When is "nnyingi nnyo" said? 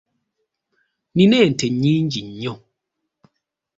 1.73-2.53